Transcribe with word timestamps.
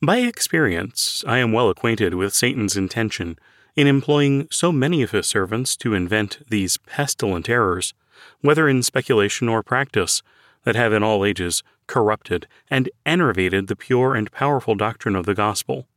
By 0.00 0.18
experience, 0.18 1.24
I 1.26 1.38
am 1.38 1.50
well 1.50 1.68
acquainted 1.68 2.14
with 2.14 2.32
Satan's 2.32 2.76
intention 2.76 3.36
in 3.74 3.88
employing 3.88 4.46
so 4.48 4.70
many 4.70 5.02
of 5.02 5.10
his 5.10 5.26
servants 5.26 5.74
to 5.78 5.92
invent 5.92 6.38
these 6.48 6.76
pestilent 6.76 7.48
errors, 7.48 7.94
whether 8.40 8.68
in 8.68 8.84
speculation 8.84 9.48
or 9.48 9.64
practice, 9.64 10.22
that 10.62 10.76
have 10.76 10.92
in 10.92 11.02
all 11.02 11.24
ages 11.24 11.64
corrupted 11.88 12.46
and 12.70 12.88
enervated 13.04 13.66
the 13.66 13.74
pure 13.74 14.14
and 14.14 14.30
powerful 14.30 14.76
doctrine 14.76 15.16
of 15.16 15.26
the 15.26 15.34
gospel. 15.34 15.88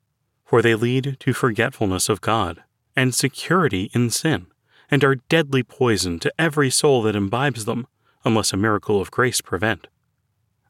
For 0.46 0.64
they 0.64 0.74
lead 0.74 1.18
to 1.20 1.32
forgetfulness 1.34 2.10
of 2.10 2.22
God 2.22 2.64
and 2.96 3.14
security 3.14 3.92
in 3.94 4.10
sin, 4.10 4.48
and 4.90 5.04
are 5.04 5.16
deadly 5.30 5.62
poison 5.62 6.18
to 6.20 6.34
every 6.40 6.72
soul 6.72 7.04
that 7.04 7.16
imbibes 7.16 7.66
them, 7.66 7.86
unless 8.26 8.52
a 8.52 8.58
miracle 8.58 9.00
of 9.00 9.12
grace 9.12 9.42
prevent. 9.42 9.88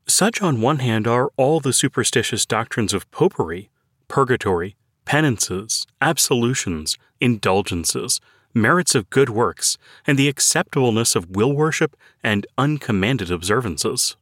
Such, 0.07 0.41
on 0.41 0.61
one 0.61 0.79
hand, 0.79 1.07
are 1.07 1.31
all 1.37 1.59
the 1.59 1.73
superstitious 1.73 2.45
doctrines 2.45 2.93
of 2.93 3.09
popery, 3.11 3.69
purgatory, 4.07 4.75
penances, 5.05 5.87
absolutions, 6.01 6.97
indulgences, 7.19 8.19
merits 8.53 8.95
of 8.95 9.09
good 9.09 9.29
works, 9.29 9.77
and 10.05 10.17
the 10.17 10.27
acceptableness 10.27 11.15
of 11.15 11.29
will 11.29 11.53
worship 11.53 11.95
and 12.23 12.45
uncommanded 12.57 13.31
observances. 13.31 14.15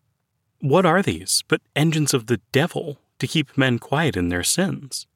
What 0.61 0.85
are 0.85 1.01
these 1.01 1.43
but 1.47 1.61
engines 1.75 2.13
of 2.13 2.27
the 2.27 2.41
devil 2.51 2.97
to 3.19 3.27
keep 3.27 3.57
men 3.57 3.79
quiet 3.79 4.15
in 4.15 4.29
their 4.29 4.43
sins? 4.43 5.07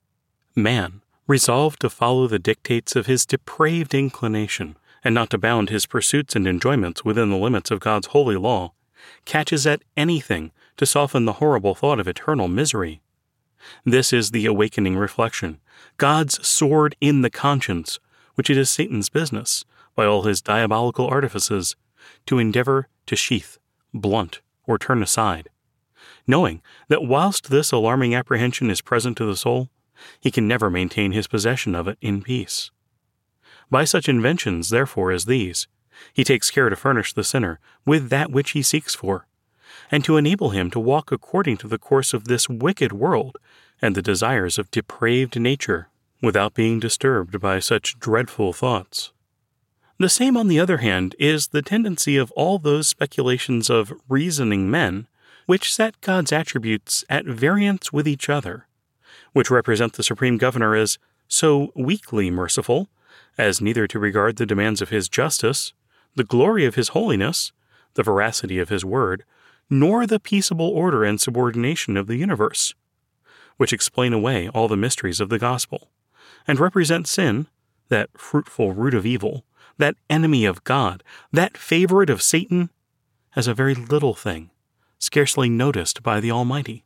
Man, 0.55 1.01
resolved 1.27 1.79
to 1.81 1.89
follow 1.89 2.27
the 2.27 2.39
dictates 2.39 2.95
of 2.95 3.05
his 3.05 3.25
depraved 3.25 3.93
inclination, 3.93 4.77
and 5.03 5.13
not 5.13 5.29
to 5.31 5.37
bound 5.37 5.69
his 5.69 5.85
pursuits 5.85 6.35
and 6.35 6.47
enjoyments 6.47 7.03
within 7.03 7.29
the 7.29 7.37
limits 7.37 7.71
of 7.71 7.79
God's 7.79 8.07
holy 8.07 8.35
law, 8.35 8.73
catches 9.25 9.67
at 9.67 9.83
anything 9.97 10.51
to 10.77 10.85
soften 10.85 11.25
the 11.25 11.33
horrible 11.33 11.75
thought 11.75 11.99
of 11.99 12.07
eternal 12.07 12.47
misery. 12.47 13.01
This 13.85 14.11
is 14.11 14.31
the 14.31 14.45
awakening 14.45 14.97
reflection, 14.97 15.59
God's 15.97 16.45
sword 16.45 16.95
in 16.99 17.21
the 17.21 17.29
conscience, 17.29 17.99
which 18.35 18.49
it 18.49 18.57
is 18.57 18.69
Satan's 18.69 19.09
business, 19.09 19.63
by 19.95 20.05
all 20.05 20.23
his 20.23 20.41
diabolical 20.41 21.07
artifices, 21.07 21.75
to 22.25 22.39
endeavor 22.39 22.87
to 23.05 23.15
sheath, 23.15 23.57
blunt, 23.93 24.41
or 24.65 24.77
turn 24.77 25.03
aside, 25.03 25.49
knowing 26.27 26.61
that 26.87 27.03
whilst 27.03 27.49
this 27.49 27.71
alarming 27.71 28.15
apprehension 28.15 28.69
is 28.69 28.81
present 28.81 29.17
to 29.17 29.25
the 29.25 29.35
soul, 29.35 29.69
he 30.19 30.31
can 30.31 30.47
never 30.47 30.69
maintain 30.69 31.11
his 31.11 31.27
possession 31.27 31.75
of 31.75 31.87
it 31.87 31.97
in 32.01 32.21
peace. 32.21 32.71
By 33.69 33.85
such 33.85 34.09
inventions, 34.09 34.69
therefore, 34.69 35.11
as 35.11 35.25
these, 35.25 35.67
he 36.13 36.23
takes 36.23 36.51
care 36.51 36.69
to 36.69 36.75
furnish 36.75 37.13
the 37.13 37.23
sinner 37.23 37.59
with 37.85 38.09
that 38.09 38.31
which 38.31 38.51
he 38.51 38.61
seeks 38.61 38.95
for, 38.95 39.27
and 39.93 40.03
to 40.03 40.17
enable 40.17 40.49
him 40.49 40.71
to 40.71 40.79
walk 40.79 41.11
according 41.11 41.55
to 41.55 41.67
the 41.67 41.77
course 41.77 42.15
of 42.15 42.25
this 42.25 42.49
wicked 42.49 42.91
world 42.91 43.37
and 43.79 43.93
the 43.93 44.01
desires 44.01 44.57
of 44.57 44.71
depraved 44.71 45.39
nature 45.39 45.87
without 46.19 46.55
being 46.55 46.79
disturbed 46.79 47.39
by 47.39 47.59
such 47.59 47.99
dreadful 47.99 48.51
thoughts. 48.53 49.11
The 49.99 50.09
same, 50.09 50.35
on 50.35 50.47
the 50.47 50.59
other 50.59 50.77
hand, 50.77 51.15
is 51.19 51.49
the 51.49 51.61
tendency 51.61 52.17
of 52.17 52.31
all 52.31 52.57
those 52.57 52.87
speculations 52.87 53.69
of 53.69 53.93
reasoning 54.09 54.71
men 54.71 55.05
which 55.45 55.71
set 55.71 56.01
God's 56.01 56.31
attributes 56.31 57.05
at 57.07 57.27
variance 57.27 57.93
with 57.93 58.07
each 58.07 58.29
other, 58.29 58.65
which 59.33 59.51
represent 59.51 59.93
the 59.93 60.01
Supreme 60.01 60.39
Governor 60.39 60.75
as 60.75 60.97
so 61.27 61.71
weakly 61.75 62.31
merciful 62.31 62.89
as 63.37 63.61
neither 63.61 63.85
to 63.85 63.99
regard 63.99 64.37
the 64.37 64.47
demands 64.47 64.81
of 64.81 64.89
his 64.89 65.07
justice, 65.07 65.71
the 66.15 66.23
glory 66.23 66.65
of 66.65 66.73
his 66.73 66.89
holiness, 66.89 67.51
the 67.93 68.01
veracity 68.01 68.57
of 68.57 68.69
his 68.69 68.83
word, 68.83 69.23
nor 69.73 70.05
the 70.05 70.19
peaceable 70.19 70.69
order 70.69 71.03
and 71.03 71.19
subordination 71.19 71.97
of 71.97 72.05
the 72.05 72.15
universe, 72.15 72.75
which 73.57 73.73
explain 73.73 74.13
away 74.13 74.47
all 74.49 74.67
the 74.67 74.77
mysteries 74.77 75.19
of 75.19 75.29
the 75.29 75.39
gospel, 75.39 75.89
and 76.47 76.59
represent 76.59 77.07
sin, 77.07 77.47
that 77.89 78.09
fruitful 78.15 78.73
root 78.73 78.93
of 78.93 79.05
evil, 79.05 79.45
that 79.79 79.95
enemy 80.11 80.45
of 80.45 80.63
God, 80.63 81.03
that 81.31 81.57
favorite 81.57 82.11
of 82.11 82.21
Satan, 82.21 82.69
as 83.35 83.47
a 83.47 83.53
very 83.53 83.73
little 83.73 84.13
thing, 84.13 84.51
scarcely 84.99 85.49
noticed 85.49 86.03
by 86.03 86.19
the 86.19 86.29
Almighty, 86.29 86.83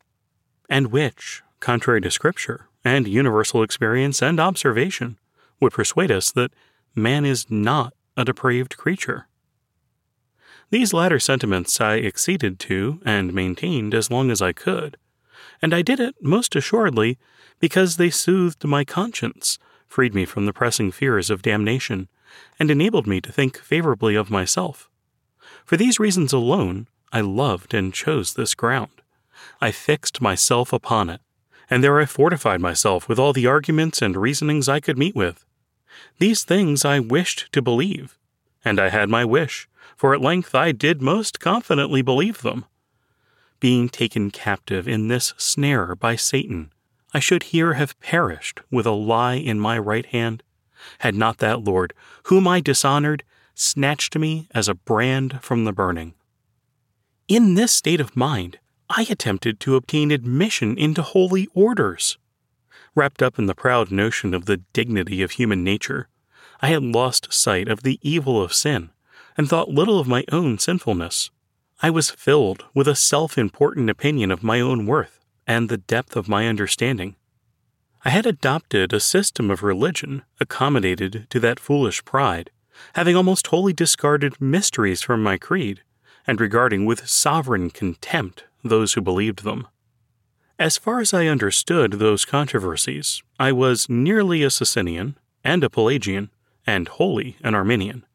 and 0.69 0.87
which, 0.87 1.43
contrary 1.59 1.99
to 2.01 2.09
Scripture 2.09 2.69
and 2.85 3.05
universal 3.05 3.63
experience 3.63 4.21
and 4.21 4.39
observation, 4.39 5.17
would 5.59 5.73
persuade 5.73 6.11
us 6.11 6.31
that 6.31 6.51
man 6.95 7.25
is 7.25 7.51
not 7.51 7.93
a 8.15 8.23
depraved 8.23 8.77
creature. 8.77 9.26
These 10.69 10.93
latter 10.93 11.19
sentiments 11.19 11.79
I 11.79 11.99
acceded 11.99 12.59
to 12.61 12.99
and 13.05 13.33
maintained 13.33 13.93
as 13.93 14.11
long 14.11 14.29
as 14.29 14.41
I 14.41 14.51
could, 14.51 14.97
and 15.61 15.73
I 15.73 15.81
did 15.81 15.99
it 15.99 16.15
most 16.21 16.55
assuredly 16.55 17.17
because 17.59 17.95
they 17.95 18.09
soothed 18.09 18.65
my 18.65 18.83
conscience, 18.83 19.59
freed 19.87 20.13
me 20.13 20.25
from 20.25 20.45
the 20.45 20.53
pressing 20.53 20.91
fears 20.91 21.29
of 21.29 21.41
damnation, 21.41 22.09
and 22.59 22.69
enabled 22.69 23.07
me 23.07 23.21
to 23.21 23.31
think 23.31 23.57
favorably 23.57 24.15
of 24.15 24.29
myself. 24.29 24.89
For 25.63 25.77
these 25.77 25.99
reasons 25.99 26.33
alone, 26.33 26.87
I 27.13 27.21
loved 27.21 27.73
and 27.73 27.93
chose 27.93 28.33
this 28.33 28.53
ground. 28.53 29.01
I 29.61 29.71
fixed 29.71 30.19
myself 30.19 30.73
upon 30.73 31.09
it, 31.09 31.21
and 31.69 31.81
there 31.81 31.99
I 31.99 32.05
fortified 32.05 32.59
myself 32.59 33.07
with 33.07 33.17
all 33.17 33.31
the 33.31 33.47
arguments 33.47 34.01
and 34.01 34.17
reasonings 34.17 34.67
I 34.67 34.81
could 34.81 34.97
meet 34.97 35.15
with. 35.15 35.45
These 36.19 36.43
things 36.43 36.83
I 36.83 36.99
wished 36.99 37.51
to 37.53 37.61
believe, 37.61 38.17
and 38.65 38.79
I 38.79 38.89
had 38.89 39.09
my 39.09 39.23
wish, 39.23 39.69
for 39.95 40.13
at 40.13 40.21
length 40.21 40.53
I 40.53 40.71
did 40.71 41.01
most 41.01 41.39
confidently 41.39 42.01
believe 42.01 42.41
them. 42.41 42.65
Being 43.59 43.89
taken 43.89 44.29
captive 44.29 44.87
in 44.87 45.07
this 45.07 45.33
snare 45.37 45.95
by 45.95 46.15
Satan, 46.15 46.71
I 47.13 47.19
should 47.19 47.43
here 47.43 47.73
have 47.73 47.99
perished 47.99 48.61
with 48.69 48.85
a 48.85 48.91
lie 48.91 49.35
in 49.35 49.59
my 49.59 49.79
right 49.79 50.05
hand, 50.05 50.43
had 50.99 51.15
not 51.15 51.39
that 51.39 51.63
Lord, 51.63 51.93
whom 52.23 52.47
I 52.47 52.59
dishonored, 52.59 53.23
snatched 53.55 54.15
me 54.15 54.47
as 54.53 54.67
a 54.67 54.75
brand 54.75 55.39
from 55.41 55.65
the 55.65 55.73
burning. 55.73 56.13
In 57.27 57.55
this 57.55 57.71
state 57.71 57.99
of 57.99 58.15
mind, 58.15 58.59
I 58.89 59.07
attempted 59.09 59.59
to 59.61 59.75
obtain 59.75 60.11
admission 60.11 60.77
into 60.77 61.01
holy 61.01 61.47
orders. 61.53 62.17
Wrapped 62.93 63.23
up 63.23 63.39
in 63.39 63.47
the 63.47 63.55
proud 63.55 63.91
notion 63.91 64.33
of 64.33 64.45
the 64.45 64.57
dignity 64.73 65.21
of 65.21 65.31
human 65.31 65.63
nature, 65.63 66.07
I 66.61 66.67
had 66.67 66.83
lost 66.83 67.33
sight 67.33 67.67
of 67.67 67.83
the 67.83 67.99
evil 68.01 68.41
of 68.41 68.53
sin 68.53 68.91
and 69.37 69.47
thought 69.47 69.69
little 69.69 69.99
of 69.99 70.07
my 70.07 70.25
own 70.31 70.57
sinfulness. 70.57 71.29
I 71.81 71.91
was 71.91 72.09
filled 72.09 72.65
with 72.73 72.87
a 72.87 72.95
self 72.95 73.37
important 73.37 73.89
opinion 73.89 74.31
of 74.31 74.43
my 74.43 74.59
own 74.59 74.87
worth 74.87 75.23
and 75.45 75.69
the 75.69 75.77
depth 75.77 76.15
of 76.15 76.27
my 76.27 76.47
understanding. 76.47 77.15
I 78.03 78.09
had 78.09 78.25
adopted 78.25 78.93
a 78.93 78.99
system 78.99 79.51
of 79.51 79.63
religion 79.63 80.23
accommodated 80.39 81.27
to 81.29 81.39
that 81.41 81.59
foolish 81.59 82.03
pride, 82.03 82.49
having 82.95 83.15
almost 83.15 83.47
wholly 83.47 83.73
discarded 83.73 84.41
mysteries 84.41 85.01
from 85.01 85.23
my 85.23 85.37
creed, 85.37 85.83
and 86.25 86.41
regarding 86.41 86.85
with 86.85 87.07
sovereign 87.07 87.69
contempt 87.69 88.45
those 88.63 88.93
who 88.93 89.01
believed 89.01 89.43
them. 89.43 89.67
As 90.59 90.77
far 90.77 90.99
as 90.99 91.13
I 91.13 91.27
understood 91.27 91.93
those 91.93 92.25
controversies, 92.25 93.21
I 93.39 93.51
was 93.51 93.87
nearly 93.87 94.41
a 94.43 94.49
Socinian 94.49 95.15
and 95.43 95.63
a 95.63 95.69
Pelagian, 95.69 96.29
and 96.65 96.87
wholly 96.87 97.37
an 97.41 97.55
Arminian. 97.55 98.05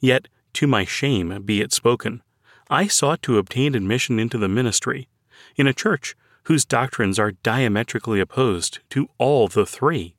Yet, 0.00 0.28
to 0.58 0.66
my 0.66 0.84
shame 0.84 1.40
be 1.44 1.60
it 1.60 1.72
spoken, 1.72 2.20
I 2.68 2.88
sought 2.88 3.22
to 3.22 3.38
obtain 3.38 3.76
admission 3.76 4.18
into 4.18 4.38
the 4.38 4.48
ministry 4.48 5.08
in 5.54 5.68
a 5.68 5.72
church 5.72 6.16
whose 6.46 6.64
doctrines 6.64 7.16
are 7.16 7.30
diametrically 7.30 8.18
opposed 8.18 8.80
to 8.90 9.06
all 9.18 9.46
the 9.46 9.64
three, 9.64 10.16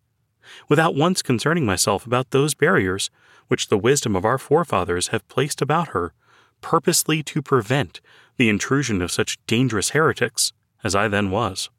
without 0.70 0.96
once 0.96 1.22
concerning 1.22 1.66
myself 1.66 2.06
about 2.06 2.32
those 2.32 2.54
barriers 2.54 3.10
which 3.50 3.68
the 3.68 3.78
wisdom 3.78 4.16
of 4.16 4.24
our 4.24 4.38
forefathers 4.38 5.10
have 5.10 5.28
placed 5.28 5.62
about 5.62 5.90
her, 5.90 6.14
purposely 6.62 7.22
to 7.22 7.42
prevent 7.42 8.00
the 8.38 8.48
intrusion 8.48 9.02
of 9.02 9.12
such 9.12 9.46
dangerous 9.46 9.90
heretics 9.90 10.54
as 10.86 10.96
I 10.96 11.10
then 11.10 11.32
was. 11.32 11.70